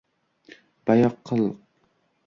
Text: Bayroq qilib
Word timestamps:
Bayroq 0.89 1.21
qilib 1.31 1.57